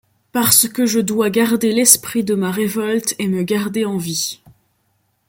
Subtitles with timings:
[0.31, 4.41] Parce que je dois garder l'esprit de ma révolte et me garder en vie.